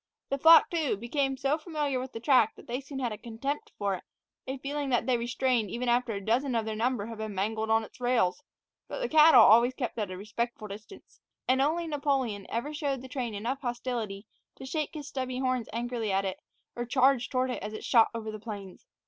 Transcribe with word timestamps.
The 0.29 0.39
flock, 0.39 0.71
too, 0.71 0.97
became 0.97 1.37
so 1.37 1.59
familiar 1.59 1.99
with 1.99 2.11
the 2.11 2.19
track 2.19 2.55
that 2.55 2.65
they 2.65 2.81
soon 2.81 2.97
had 2.97 3.11
a 3.11 3.19
contempt 3.19 3.71
for 3.77 3.93
it, 3.93 4.03
a 4.47 4.57
feeling 4.57 4.89
that 4.89 5.05
they 5.05 5.15
retained 5.15 5.69
even 5.69 5.87
after 5.87 6.13
a 6.13 6.25
dozen 6.25 6.55
of 6.55 6.65
their 6.65 6.75
number 6.75 7.05
had 7.05 7.19
been 7.19 7.35
mangled 7.35 7.69
on 7.69 7.83
its 7.83 8.01
rails; 8.01 8.41
but 8.87 8.97
the 8.99 9.07
cattle 9.07 9.43
always 9.43 9.75
kept 9.75 9.99
it 9.99 10.01
at 10.01 10.09
a 10.09 10.17
respectful 10.17 10.67
distance, 10.67 11.19
and 11.47 11.61
only 11.61 11.85
Napoleon 11.85 12.47
ever 12.49 12.73
showed 12.73 13.03
the 13.03 13.07
train 13.09 13.35
enough 13.35 13.61
hostility 13.61 14.25
to 14.55 14.65
shake 14.65 14.95
his 14.95 15.07
stubby 15.07 15.37
horns 15.37 15.69
angrily 15.71 16.11
at 16.11 16.25
it 16.25 16.39
or 16.75 16.83
charge 16.87 17.29
toward 17.29 17.51
it 17.51 17.61
as 17.61 17.73
it 17.73 17.83
shot 17.83 18.07
away 18.15 18.21
over 18.21 18.31
the 18.31 18.43
plains. 18.43 18.87